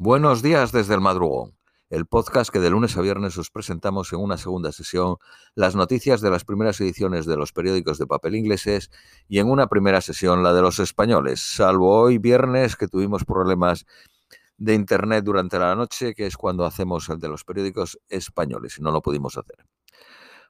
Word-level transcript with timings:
Buenos 0.00 0.42
días 0.42 0.70
desde 0.70 0.94
el 0.94 1.00
madrugón, 1.00 1.58
el 1.90 2.06
podcast 2.06 2.52
que 2.52 2.60
de 2.60 2.70
lunes 2.70 2.96
a 2.96 3.00
viernes 3.00 3.36
os 3.36 3.50
presentamos 3.50 4.12
en 4.12 4.20
una 4.20 4.36
segunda 4.36 4.70
sesión 4.70 5.16
las 5.56 5.74
noticias 5.74 6.20
de 6.20 6.30
las 6.30 6.44
primeras 6.44 6.80
ediciones 6.80 7.26
de 7.26 7.36
los 7.36 7.52
periódicos 7.52 7.98
de 7.98 8.06
papel 8.06 8.36
ingleses 8.36 8.92
y 9.26 9.40
en 9.40 9.50
una 9.50 9.66
primera 9.66 10.00
sesión 10.00 10.44
la 10.44 10.52
de 10.52 10.62
los 10.62 10.78
españoles, 10.78 11.40
salvo 11.40 12.00
hoy 12.00 12.18
viernes 12.18 12.76
que 12.76 12.86
tuvimos 12.86 13.24
problemas 13.24 13.86
de 14.56 14.74
internet 14.74 15.24
durante 15.24 15.58
la 15.58 15.74
noche, 15.74 16.14
que 16.14 16.26
es 16.26 16.36
cuando 16.36 16.64
hacemos 16.64 17.08
el 17.08 17.18
de 17.18 17.30
los 17.30 17.42
periódicos 17.42 17.98
españoles 18.08 18.78
y 18.78 18.82
no 18.82 18.92
lo 18.92 19.02
pudimos 19.02 19.36
hacer. 19.36 19.66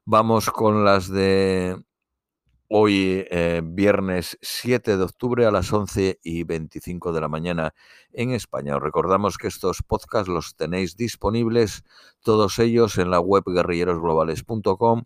Vamos 0.04 0.50
con 0.50 0.84
las 0.84 1.08
de 1.08 1.82
Hoy, 2.70 3.24
eh, 3.30 3.62
viernes 3.64 4.36
7 4.42 4.98
de 4.98 5.02
octubre 5.02 5.46
a 5.46 5.50
las 5.50 5.72
11 5.72 6.20
y 6.22 6.44
25 6.44 7.12
de 7.14 7.20
la 7.22 7.28
mañana 7.28 7.72
en 8.12 8.32
España. 8.32 8.76
Os 8.76 8.82
recordamos 8.82 9.38
que 9.38 9.48
estos 9.48 9.82
podcasts 9.82 10.28
los 10.28 10.54
tenéis 10.54 10.94
disponibles, 10.94 11.82
todos 12.20 12.58
ellos 12.58 12.98
en 12.98 13.10
la 13.10 13.20
web 13.20 13.44
guerrillerosglobales.com 13.46 15.04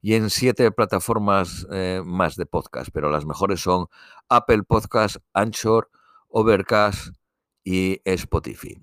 y 0.00 0.14
en 0.14 0.30
siete 0.30 0.70
plataformas 0.70 1.66
eh, 1.72 2.02
más 2.04 2.36
de 2.36 2.46
podcast, 2.46 2.90
pero 2.92 3.10
las 3.10 3.26
mejores 3.26 3.60
son 3.60 3.88
Apple 4.28 4.62
Podcast, 4.62 5.16
Anchor, 5.32 5.90
Overcast, 6.28 7.08
y 7.66 8.00
Spotify. 8.04 8.80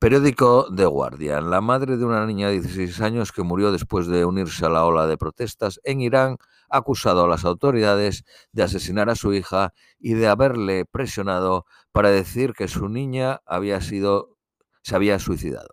Periódico 0.00 0.66
The 0.74 0.86
Guardian. 0.86 1.50
La 1.50 1.60
madre 1.60 1.96
de 1.96 2.04
una 2.04 2.26
niña 2.26 2.48
de 2.48 2.54
16 2.54 3.00
años 3.00 3.30
que 3.30 3.44
murió 3.44 3.70
después 3.70 4.08
de 4.08 4.24
unirse 4.24 4.66
a 4.66 4.70
la 4.70 4.84
ola 4.84 5.06
de 5.06 5.16
protestas 5.16 5.80
en 5.84 6.00
Irán 6.00 6.38
ha 6.68 6.78
acusado 6.78 7.22
a 7.22 7.28
las 7.28 7.44
autoridades 7.44 8.24
de 8.50 8.64
asesinar 8.64 9.08
a 9.08 9.14
su 9.14 9.32
hija 9.32 9.72
y 10.00 10.14
de 10.14 10.26
haberle 10.26 10.84
presionado 10.84 11.64
para 11.92 12.10
decir 12.10 12.54
que 12.54 12.66
su 12.66 12.88
niña 12.88 13.40
había 13.46 13.80
sido, 13.80 14.36
se 14.82 14.96
había 14.96 15.20
suicidado. 15.20 15.68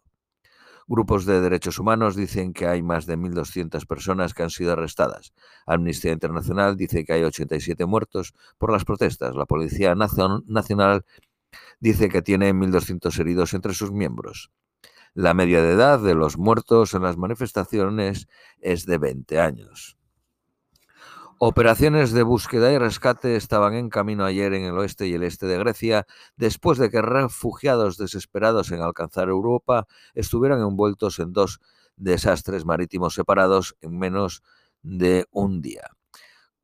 Grupos 0.86 1.26
de 1.26 1.42
derechos 1.42 1.80
humanos 1.80 2.16
dicen 2.16 2.54
que 2.54 2.68
hay 2.68 2.84
más 2.84 3.08
de 3.08 3.18
1.200 3.18 3.88
personas 3.88 4.36
que 4.36 4.44
han 4.44 4.52
sido 4.52 4.74
arrestadas. 4.74 5.34
Amnistía 5.66 6.12
Internacional 6.12 6.78
dice 6.78 7.06
que 7.06 7.14
hay 7.14 7.24
87 7.24 7.88
muertos 7.88 8.36
por 8.60 8.72
las 8.72 8.86
protestas. 8.86 9.36
La 9.36 9.46
Policía 9.46 9.96
Nacional 9.96 11.06
dice 11.80 12.10
que 12.10 12.22
tiene 12.22 12.54
1.200 12.54 13.18
heridos 13.20 13.54
entre 13.54 13.74
sus 13.74 13.92
miembros. 13.92 14.52
La 15.14 15.34
media 15.34 15.62
de 15.62 15.74
edad 15.74 16.00
de 16.00 16.16
los 16.16 16.38
muertos 16.38 16.94
en 16.94 17.04
las 17.04 17.18
manifestaciones 17.18 18.28
es 18.62 18.86
de 18.86 18.98
20 18.98 19.40
años. 19.40 19.98
Operaciones 21.44 22.12
de 22.12 22.22
búsqueda 22.22 22.72
y 22.72 22.78
rescate 22.78 23.36
estaban 23.36 23.74
en 23.74 23.90
camino 23.90 24.26
ayer 24.26 24.54
en 24.54 24.64
el 24.64 24.78
oeste 24.78 25.08
y 25.08 25.16
el 25.16 25.24
este 25.24 25.48
de 25.48 25.58
Grecia, 25.58 26.06
después 26.36 26.78
de 26.78 26.92
que 26.92 27.02
refugiados 27.02 27.98
desesperados 27.98 28.72
en 28.72 28.82
alcanzar 28.82 29.28
Europa 29.28 29.88
estuvieran 30.14 30.62
envueltos 30.62 31.18
en 31.18 31.34
dos 31.34 31.60
desastres 31.98 32.64
marítimos 32.64 33.16
separados 33.16 33.76
en 33.82 33.98
menos 33.98 34.44
de 34.84 35.26
un 35.32 35.62
día. 35.62 35.90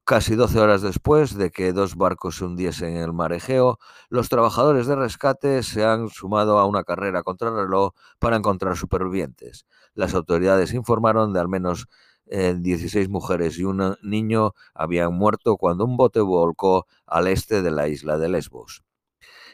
Casi 0.08 0.36
12 0.36 0.62
horas 0.62 0.82
después 0.82 1.36
de 1.36 1.52
que 1.52 1.74
dos 1.74 1.98
barcos 1.98 2.38
se 2.38 2.46
hundiesen 2.46 2.96
en 2.96 3.04
el 3.04 3.12
mar 3.12 3.34
Egeo, 3.34 3.78
los 4.08 4.30
trabajadores 4.30 4.88
de 4.88 4.96
rescate 4.96 5.64
se 5.64 5.84
han 5.84 6.08
sumado 6.08 6.60
a 6.60 6.66
una 6.66 6.86
carrera 6.86 7.24
contra 7.24 7.50
el 7.50 7.56
reloj 7.56 7.92
para 8.18 8.38
encontrar 8.38 8.78
supervivientes. 8.78 9.66
Las 9.96 10.14
autoridades 10.14 10.74
informaron 10.74 11.34
de 11.34 11.42
al 11.42 11.50
menos 11.50 11.90
16 12.26 12.96
eh, 12.96 13.10
mujeres 13.10 13.60
y 13.60 13.66
un 13.66 13.98
niño 14.02 14.54
habían 14.74 15.14
muerto 15.14 15.58
cuando 15.58 15.84
un 15.84 15.98
bote 15.98 16.22
volcó 16.22 16.88
al 17.06 17.28
este 17.28 17.62
de 17.62 17.72
la 17.72 17.90
isla 17.90 18.18
de 18.18 18.30
Lesbos. 18.30 18.86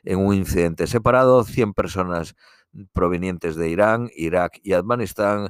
En 0.03 0.19
un 0.19 0.35
incidente 0.35 0.85
separado, 0.85 1.45
100 1.45 1.73
personas 1.73 2.35
provenientes 2.91 3.55
de 3.55 3.69
Irán, 3.69 4.11
Irak 4.15 4.59
y 4.61 4.73
Afganistán 4.73 5.49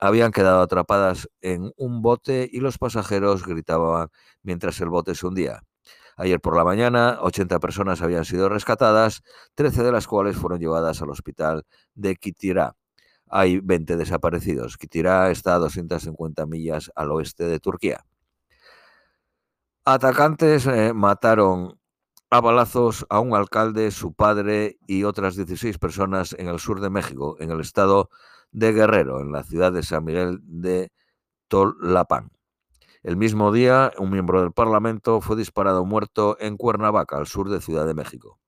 habían 0.00 0.32
quedado 0.32 0.62
atrapadas 0.62 1.28
en 1.42 1.72
un 1.76 2.02
bote 2.02 2.48
y 2.50 2.60
los 2.60 2.78
pasajeros 2.78 3.46
gritaban 3.46 4.08
mientras 4.42 4.80
el 4.80 4.88
bote 4.88 5.14
se 5.14 5.26
hundía. 5.26 5.62
Ayer 6.16 6.40
por 6.40 6.56
la 6.56 6.64
mañana, 6.64 7.18
80 7.22 7.60
personas 7.60 8.02
habían 8.02 8.24
sido 8.24 8.48
rescatadas, 8.48 9.22
13 9.54 9.82
de 9.82 9.92
las 9.92 10.06
cuales 10.06 10.36
fueron 10.36 10.58
llevadas 10.58 11.00
al 11.02 11.10
hospital 11.10 11.64
de 11.94 12.16
Kitirá. 12.16 12.76
Hay 13.28 13.60
20 13.60 13.96
desaparecidos. 13.96 14.76
Kitirá 14.76 15.30
está 15.30 15.54
a 15.54 15.58
250 15.58 16.46
millas 16.46 16.90
al 16.94 17.12
oeste 17.12 17.44
de 17.44 17.60
Turquía. 17.60 18.04
Atacantes 19.84 20.66
eh, 20.66 20.92
mataron 20.92 21.78
a 22.30 22.40
balazos 22.40 23.06
a 23.08 23.20
un 23.20 23.34
alcalde, 23.34 23.90
su 23.90 24.12
padre 24.12 24.78
y 24.86 25.04
otras 25.04 25.36
16 25.36 25.78
personas 25.78 26.34
en 26.38 26.48
el 26.48 26.58
sur 26.58 26.80
de 26.80 26.90
México, 26.90 27.36
en 27.40 27.50
el 27.50 27.60
estado 27.60 28.10
de 28.52 28.72
Guerrero, 28.72 29.20
en 29.20 29.32
la 29.32 29.42
ciudad 29.42 29.72
de 29.72 29.82
San 29.82 30.04
Miguel 30.04 30.40
de 30.42 30.92
Tolapán. 31.48 32.30
El 33.02 33.16
mismo 33.16 33.50
día, 33.52 33.92
un 33.98 34.10
miembro 34.10 34.42
del 34.42 34.52
Parlamento 34.52 35.20
fue 35.20 35.36
disparado 35.36 35.84
muerto 35.84 36.36
en 36.40 36.56
Cuernavaca, 36.56 37.16
al 37.16 37.26
sur 37.26 37.48
de 37.48 37.60
Ciudad 37.60 37.86
de 37.86 37.94
México. 37.94 38.38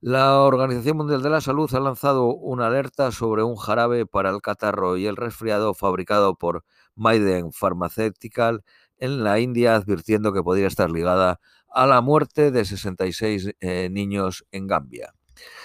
La 0.00 0.40
Organización 0.40 0.98
Mundial 0.98 1.22
de 1.22 1.30
la 1.30 1.40
Salud 1.40 1.74
ha 1.74 1.80
lanzado 1.80 2.26
una 2.26 2.66
alerta 2.66 3.10
sobre 3.10 3.42
un 3.42 3.56
jarabe 3.56 4.04
para 4.04 4.28
el 4.28 4.42
catarro 4.42 4.98
y 4.98 5.06
el 5.06 5.16
resfriado 5.16 5.72
fabricado 5.72 6.36
por 6.36 6.62
Maiden 6.94 7.52
Pharmaceutical 7.52 8.62
en 8.98 9.24
la 9.24 9.40
India, 9.40 9.74
advirtiendo 9.74 10.34
que 10.34 10.42
podría 10.42 10.66
estar 10.66 10.90
ligada 10.90 11.40
a 11.70 11.86
la 11.86 12.02
muerte 12.02 12.50
de 12.50 12.66
66 12.66 13.54
eh, 13.60 13.88
niños 13.90 14.44
en 14.50 14.66
Gambia. 14.66 15.14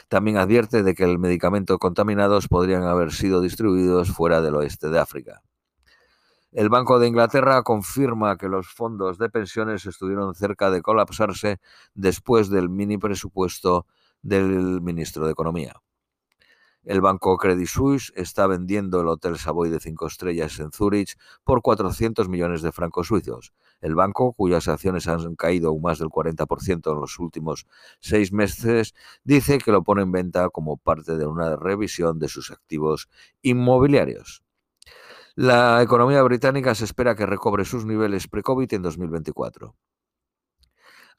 También 0.08 0.38
advierte 0.38 0.84
de 0.84 0.96
que 0.96 1.04
el 1.04 1.20
medicamento 1.20 1.78
contaminados 1.78 2.48
podrían 2.48 2.84
haber 2.84 3.12
sido 3.12 3.42
distribuidos 3.42 4.10
fuera 4.10 4.42
del 4.42 4.56
oeste 4.56 4.90
de 4.90 5.00
África. 5.00 5.42
El 6.52 6.70
Banco 6.70 6.98
de 6.98 7.08
Inglaterra 7.08 7.62
confirma 7.62 8.38
que 8.38 8.50
los 8.50 8.68
fondos 8.68 9.20
de 9.20 9.30
pensiones 9.30 9.86
estuvieron 9.86 10.34
cerca 10.34 10.72
de 10.72 10.82
colapsarse 10.82 11.60
después 11.94 12.50
del 12.50 12.70
mini 12.70 12.98
presupuesto 12.98 13.86
del 14.24 14.82
ministro 14.82 15.26
de 15.26 15.32
Economía. 15.32 15.74
El 16.90 17.02
banco 17.02 17.38
Credit 17.38 17.68
Suisse 17.68 18.12
está 18.16 18.48
vendiendo 18.48 19.00
el 19.00 19.08
Hotel 19.10 19.38
Savoy 19.38 19.70
de 19.70 19.80
cinco 19.80 20.08
estrellas 20.08 20.60
en 20.60 20.72
Zurich 20.72 21.20
por 21.44 21.62
400 21.62 22.28
millones 22.30 22.64
de 22.64 22.72
francos 22.72 23.06
suizos. 23.06 23.54
El 23.80 23.94
banco, 23.94 24.34
cuyas 24.34 24.68
acciones 24.68 25.08
han 25.08 25.36
caído 25.36 25.72
un 25.72 25.84
más 25.84 26.00
del 26.00 26.08
40% 26.08 26.92
en 26.92 27.00
los 27.00 27.20
últimos 27.20 27.68
seis 28.00 28.34
meses, 28.34 28.96
dice 29.24 29.60
que 29.60 29.72
lo 29.72 29.84
pone 29.84 30.02
en 30.02 30.12
venta 30.12 30.50
como 30.50 30.78
parte 30.78 31.16
de 31.16 31.28
una 31.28 31.56
revisión 31.58 32.18
de 32.18 32.28
sus 32.28 32.50
activos 32.50 33.08
inmobiliarios. 33.44 34.42
La 35.36 35.84
economía 35.84 36.24
británica 36.24 36.74
se 36.74 36.86
espera 36.86 37.16
que 37.16 37.28
recobre 37.28 37.66
sus 37.66 37.86
niveles 37.86 38.28
pre-COVID 38.28 38.74
en 38.74 38.82
2024 38.82 39.76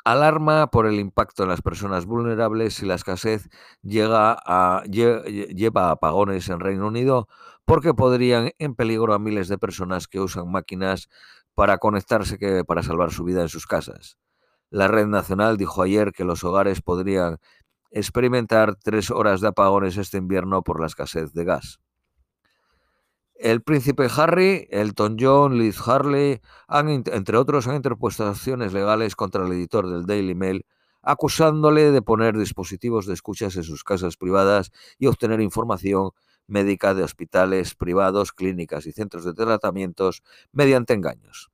alarma 0.04 0.70
por 0.70 0.86
el 0.86 0.98
impacto 0.98 1.42
en 1.42 1.48
las 1.48 1.62
personas 1.62 2.06
vulnerables 2.06 2.74
si 2.74 2.86
la 2.86 2.94
escasez 2.94 3.48
llega 3.82 4.36
a, 4.44 4.82
lleva 4.84 5.88
a 5.88 5.90
apagones 5.92 6.48
en 6.48 6.60
Reino 6.60 6.86
Unido 6.86 7.28
porque 7.64 7.94
podrían 7.94 8.50
en 8.58 8.74
peligro 8.74 9.14
a 9.14 9.18
miles 9.18 9.48
de 9.48 9.58
personas 9.58 10.08
que 10.08 10.20
usan 10.20 10.50
máquinas 10.50 11.08
para 11.54 11.78
conectarse 11.78 12.38
para 12.64 12.82
salvar 12.82 13.12
su 13.12 13.24
vida 13.24 13.42
en 13.42 13.48
sus 13.48 13.66
casas. 13.66 14.16
La 14.70 14.88
Red 14.88 15.06
Nacional 15.06 15.56
dijo 15.56 15.82
ayer 15.82 16.12
que 16.12 16.24
los 16.24 16.44
hogares 16.44 16.80
podrían 16.80 17.38
experimentar 17.90 18.76
tres 18.76 19.10
horas 19.10 19.40
de 19.40 19.48
apagones 19.48 19.96
este 19.96 20.18
invierno 20.18 20.62
por 20.62 20.80
la 20.80 20.86
escasez 20.86 21.32
de 21.32 21.44
gas. 21.44 21.80
El 23.40 23.62
príncipe 23.62 24.06
Harry, 24.14 24.68
Elton 24.70 25.16
John, 25.18 25.56
Liz 25.56 25.80
Harley, 25.86 26.42
entre 26.68 27.38
otros, 27.38 27.66
han 27.66 27.76
interpuesto 27.76 28.26
acciones 28.26 28.74
legales 28.74 29.16
contra 29.16 29.46
el 29.46 29.52
editor 29.52 29.88
del 29.88 30.04
Daily 30.04 30.34
Mail, 30.34 30.66
acusándole 31.00 31.90
de 31.90 32.02
poner 32.02 32.36
dispositivos 32.36 33.06
de 33.06 33.14
escuchas 33.14 33.56
en 33.56 33.62
sus 33.62 33.82
casas 33.82 34.18
privadas 34.18 34.72
y 34.98 35.06
obtener 35.06 35.40
información 35.40 36.10
médica 36.48 36.92
de 36.92 37.02
hospitales 37.02 37.74
privados, 37.74 38.32
clínicas 38.32 38.84
y 38.84 38.92
centros 38.92 39.24
de 39.24 39.32
tratamientos 39.32 40.22
mediante 40.52 40.92
engaños. 40.92 41.50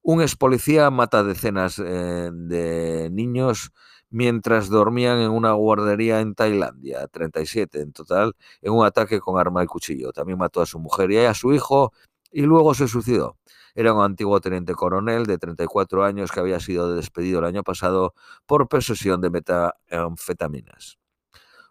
Un 0.00 0.22
ex 0.22 0.36
policía 0.36 0.90
mata 0.90 1.24
decenas 1.24 1.80
eh, 1.84 2.30
de 2.32 3.10
niños 3.10 3.72
mientras 4.14 4.68
dormían 4.68 5.18
en 5.18 5.32
una 5.32 5.54
guardería 5.54 6.20
en 6.20 6.36
Tailandia, 6.36 7.08
37 7.08 7.80
en 7.80 7.92
total, 7.92 8.36
en 8.62 8.72
un 8.72 8.86
ataque 8.86 9.18
con 9.18 9.40
arma 9.40 9.64
y 9.64 9.66
cuchillo. 9.66 10.12
También 10.12 10.38
mató 10.38 10.62
a 10.62 10.66
su 10.66 10.78
mujer 10.78 11.10
y 11.10 11.18
a 11.18 11.34
su 11.34 11.52
hijo 11.52 11.92
y 12.30 12.42
luego 12.42 12.74
se 12.74 12.86
suicidó. 12.86 13.38
Era 13.74 13.92
un 13.92 14.04
antiguo 14.04 14.40
teniente 14.40 14.74
coronel 14.74 15.26
de 15.26 15.36
34 15.36 16.04
años 16.04 16.30
que 16.30 16.38
había 16.38 16.60
sido 16.60 16.94
despedido 16.94 17.40
el 17.40 17.46
año 17.46 17.64
pasado 17.64 18.14
por 18.46 18.68
posesión 18.68 19.20
de 19.20 19.30
metanfetaminas. 19.30 20.96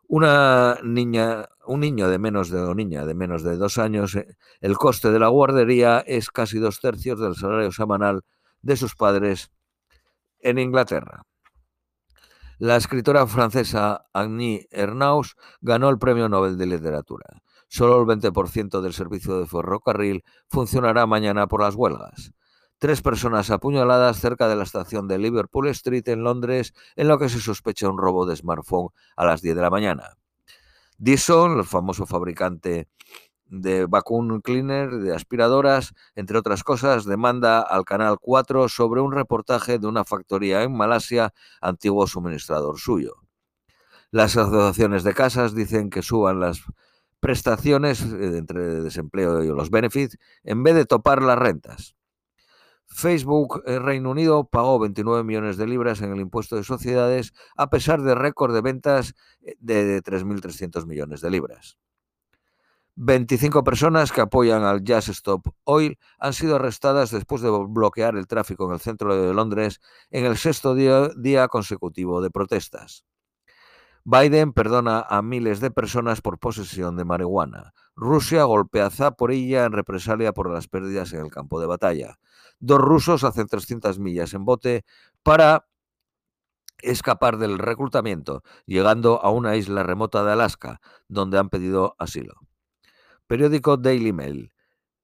Una 0.10 0.78
niña, 0.84 1.48
un 1.66 1.80
niño 1.80 2.10
de 2.10 2.20
menos 2.20 2.50
de 2.50 2.76
niña 2.76 3.06
de 3.06 3.14
menos 3.14 3.44
de 3.44 3.56
dos 3.56 3.78
años, 3.78 4.16
eh, 4.16 4.36
el 4.60 4.78
coste 4.78 5.12
de 5.12 5.20
la 5.20 5.30
guardería 5.30 6.00
es 6.06 6.30
casi 6.30 6.60
dos 6.60 6.82
tercios 6.82 7.22
del 7.22 7.36
salario 7.36 7.72
semanal 7.72 8.24
de 8.62 8.76
sus 8.76 8.96
padres 8.96 9.50
en 10.40 10.60
Inglaterra. 10.60 11.24
La 12.60 12.76
escritora 12.78 13.26
francesa 13.26 14.06
Agnie 14.14 14.68
Ernaus 14.70 15.36
ganó 15.62 15.90
el 15.90 15.98
Premio 15.98 16.30
Nobel 16.30 16.58
de 16.58 16.68
Literatura. 16.68 17.42
Solo 17.68 18.00
el 18.00 18.22
20% 18.22 18.82
del 18.82 18.94
servicio 18.94 19.40
de 19.40 19.48
ferrocarril 19.48 20.24
funcionará 20.50 21.08
mañana 21.08 21.48
por 21.48 21.62
las 21.62 21.74
huelgas. 21.74 22.32
Tres 22.78 23.02
personas 23.02 23.50
apuñaladas 23.50 24.20
cerca 24.20 24.48
de 24.48 24.56
la 24.56 24.64
estación 24.64 25.08
de 25.08 25.18
Liverpool 25.18 25.68
Street 25.70 26.08
en 26.10 26.24
Londres, 26.24 26.74
en 26.96 27.08
lo 27.08 27.18
que 27.18 27.30
se 27.30 27.40
sospecha 27.40 27.90
un 27.90 27.98
robo 27.98 28.28
de 28.28 28.36
smartphone 28.36 28.90
a 29.16 29.26
las 29.26 29.42
10 29.42 29.56
de 29.56 29.62
la 29.62 29.72
mañana. 29.72 30.18
Dyson, 30.98 31.58
el 31.58 31.66
famoso 31.66 32.06
fabricante 32.06 32.88
de 33.54 33.86
vacuum 33.86 34.42
cleaner, 34.42 34.90
de 34.98 35.14
aspiradoras, 35.14 35.94
entre 36.16 36.40
otras 36.40 36.64
cosas, 36.64 37.06
demanda 37.06 37.62
al 37.62 37.86
Canal 37.86 38.18
4 38.20 38.68
sobre 38.68 39.02
un 39.02 39.12
reportaje 39.12 39.78
de 39.78 39.86
una 39.86 40.04
factoría 40.04 40.64
en 40.64 40.76
Malasia, 40.76 41.34
antiguo 41.62 42.08
suministrador 42.08 42.80
suyo. 42.80 43.18
Las 44.10 44.38
asociaciones 44.38 45.04
de 45.04 45.14
casas 45.14 45.54
dicen 45.54 45.92
que 45.92 46.02
suban 46.02 46.40
las 46.40 46.64
prestaciones 47.20 48.02
eh, 48.02 48.38
entre 48.38 48.82
desempleo 48.82 49.44
y 49.44 49.48
los 49.48 49.70
benefits 49.70 50.18
en 50.44 50.64
vez 50.64 50.74
de 50.76 50.86
topar 50.86 51.22
las 51.22 51.38
rentas. 51.38 51.96
Facebook 52.88 53.64
en 53.66 53.84
Reino 53.84 54.12
Unido 54.12 54.50
pagó 54.50 54.80
29 54.80 55.24
millones 55.24 55.58
de 55.58 55.68
libras 55.68 56.02
en 56.02 56.12
el 56.12 56.20
impuesto 56.20 56.56
de 56.56 56.64
sociedades 56.64 57.34
a 57.56 57.70
pesar 57.70 58.02
de 58.02 58.16
récord 58.16 58.54
de 58.54 58.62
ventas 58.62 59.14
eh, 59.42 59.56
de 59.60 60.02
3.300 60.02 60.86
millones 60.88 61.22
de 61.22 61.30
libras. 61.30 61.78
25 62.96 63.64
personas 63.64 64.12
que 64.12 64.22
apoyan 64.22 64.64
al 64.64 64.84
Just 64.88 65.10
Stop 65.10 65.48
Oil 65.64 65.98
han 66.20 66.34
sido 66.34 66.58
arrestadas 66.58 67.10
después 67.10 67.42
de 67.42 67.50
bloquear 67.50 68.16
el 68.16 68.28
tráfico 68.28 68.68
en 68.68 68.74
el 68.74 68.80
centro 68.80 69.16
de 69.16 69.34
Londres 69.34 69.82
en 70.12 70.26
el 70.26 70.38
sexto 70.38 70.76
día, 70.76 71.48
consecutivo 71.48 72.22
de 72.22 72.30
protestas. 72.30 73.04
Biden 74.06 74.54
perdona 74.54 75.02
a 75.10 75.22
miles 75.24 75.60
de 75.60 75.72
personas 75.72 76.22
por 76.22 76.38
posesión 76.38 76.96
de 76.96 77.06
marihuana. 77.06 77.74
Rusia 77.96 78.44
golpea 78.44 78.88
a 78.88 78.90
Zaporilla 78.92 79.66
en 79.66 79.72
represalia 79.72 80.34
por 80.34 80.52
las 80.52 80.68
pérdidas 80.68 81.14
en 81.14 81.22
el 81.22 81.32
campo 81.32 81.60
de 81.60 81.68
batalla. 81.68 82.20
Dos 82.60 82.80
rusos 82.80 83.24
hacen 83.24 83.48
300 83.48 83.98
millas 83.98 84.34
en 84.34 84.46
bote 84.46 84.86
para 85.24 85.66
escapar 86.80 87.38
del 87.38 87.58
reclutamiento, 87.58 88.44
llegando 88.66 89.24
a 89.24 89.32
una 89.32 89.56
isla 89.56 89.84
remota 89.84 90.24
de 90.24 90.34
Alaska, 90.34 90.82
donde 91.08 91.40
han 91.40 91.50
pedido 91.50 91.96
asilo. 91.98 92.36
Periódico 93.34 93.78
Daily 93.78 94.14
Mail. 94.14 94.54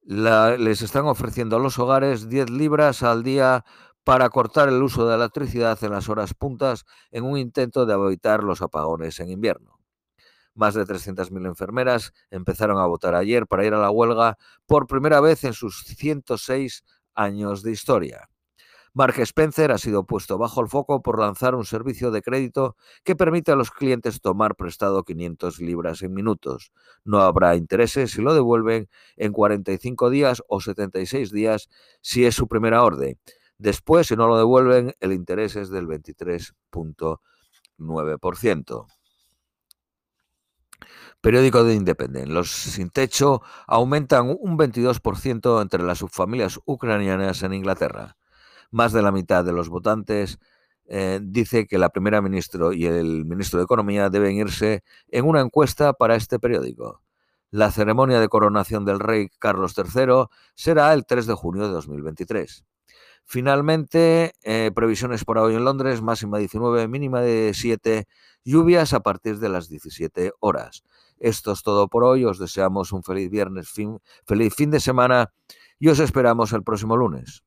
les 0.04 0.84
están 0.84 1.08
ofreciendo 1.08 1.56
a 1.56 1.60
los 1.60 1.80
hogares 1.80 2.30
10 2.30 2.52
libras 2.52 3.02
al 3.02 3.24
día 3.24 3.66
para 4.04 4.30
cortar 4.30 4.70
el 4.70 4.84
uso 4.84 5.08
de 5.08 5.16
electricidad 5.16 5.84
en 5.84 5.90
las 5.90 6.10
horas 6.10 6.36
puntas 6.36 6.86
en 7.10 7.24
un 7.24 7.40
intento 7.40 7.88
de 7.88 7.96
evitar 7.96 8.44
los 8.44 8.62
apagones 8.62 9.20
en 9.20 9.32
invierno. 9.32 9.80
Más 10.54 10.76
de 10.76 10.86
300.000 10.86 11.48
enfermeras 11.48 12.14
empezaron 12.30 12.78
a 12.78 12.86
votar 12.86 13.16
ayer 13.16 13.48
para 13.48 13.66
ir 13.66 13.74
a 13.74 13.80
la 13.80 13.90
huelga 13.90 14.38
por 14.68 14.86
primera 14.86 15.22
vez 15.22 15.44
en 15.44 15.54
sus 15.54 15.84
106 15.86 16.84
años 17.16 17.64
de 17.64 17.72
historia. 17.72 18.30
Mark 19.00 19.16
Spencer 19.18 19.72
ha 19.72 19.78
sido 19.78 20.06
puesto 20.06 20.38
bajo 20.38 20.60
el 20.60 20.68
foco 20.68 21.02
por 21.02 21.20
lanzar 21.20 21.56
un 21.56 21.64
servicio 21.64 22.12
de 22.12 22.22
crédito 22.22 22.76
que 23.06 23.16
permite 23.16 23.54
a 23.54 23.56
los 23.56 23.72
clientes 23.72 24.20
tomar 24.20 24.58
prestado 24.58 25.06
500 25.06 25.62
libras 25.62 26.02
en 26.02 26.14
minutos. 26.14 26.74
No 27.06 27.22
habrá 27.22 27.56
intereses 27.56 28.12
si 28.12 28.22
lo 28.22 28.34
devuelven 28.34 28.90
en 29.16 29.32
45 29.32 30.10
días 30.10 30.44
o 30.50 30.60
76 30.60 31.32
días 31.32 31.70
si 32.02 32.26
es 32.26 32.36
su 32.36 32.50
primera 32.50 32.84
orden. 32.84 33.18
Después, 33.58 34.08
si 34.08 34.18
no 34.18 34.28
lo 34.28 34.38
devuelven, 34.38 34.94
el 35.00 35.14
interés 35.14 35.56
es 35.56 35.70
del 35.70 35.88
23.9%. 35.88 38.86
Periódico 41.22 41.64
de 41.64 41.74
Independent. 41.74 42.28
Los 42.28 42.52
sin 42.52 42.90
techo 42.90 43.42
aumentan 43.66 44.36
un 44.38 44.58
22% 44.58 45.62
entre 45.62 45.84
las 45.84 46.00
subfamilias 46.00 46.60
ucranianas 46.66 47.44
en 47.44 47.54
Inglaterra 47.54 48.19
más 48.72 48.94
de 48.94 49.02
la 49.02 49.12
mitad 49.12 49.44
de 49.44 49.54
los 49.54 49.70
votantes 49.70 50.40
eh, 50.92 51.20
dice 51.22 51.68
que 51.68 51.78
la 51.78 51.90
primera 51.90 52.20
ministra 52.22 52.74
y 52.74 52.86
el 52.86 53.24
ministro 53.26 53.60
de 53.60 53.66
Economía 53.66 54.10
deben 54.10 54.36
irse 54.36 54.84
en 55.10 55.26
una 55.26 55.42
encuesta 55.42 55.94
para 55.94 56.16
este 56.16 56.40
periódico. 56.40 57.02
La 57.52 57.72
ceremonia 57.72 58.20
de 58.20 58.28
coronación 58.28 58.86
del 58.86 59.00
rey 59.00 59.30
Carlos 59.40 59.76
III 59.78 60.26
será 60.56 60.94
el 60.94 61.06
3 61.06 61.28
de 61.28 61.34
junio 61.36 61.68
de 61.68 61.74
2023. 61.74 62.66
Finalmente, 63.24 64.34
eh, 64.42 64.72
previsiones 64.74 65.26
para 65.26 65.44
hoy 65.44 65.54
en 65.54 65.64
Londres, 65.64 66.02
máxima 66.02 66.40
19, 66.40 66.88
mínima 66.88 67.22
de 67.22 67.52
7, 67.54 68.08
lluvias 68.44 68.94
a 68.94 69.02
partir 69.02 69.38
de 69.38 69.50
las 69.50 69.70
17 69.70 70.32
horas. 70.40 70.84
Esto 71.20 71.52
es 71.52 71.62
todo 71.62 71.88
por 71.88 72.04
hoy, 72.04 72.26
os 72.26 72.40
deseamos 72.40 72.92
un 72.92 73.04
feliz 73.04 73.30
viernes, 73.30 73.72
feliz 74.26 74.56
fin 74.56 74.72
de 74.72 74.80
semana 74.80 75.32
y 75.78 75.90
os 75.90 76.00
esperamos 76.00 76.52
el 76.54 76.64
próximo 76.64 76.98
lunes. 76.98 77.44